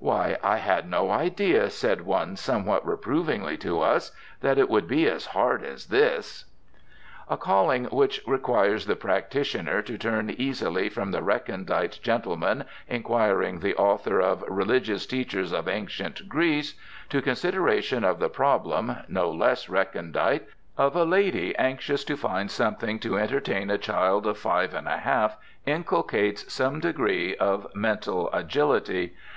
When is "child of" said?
23.78-24.36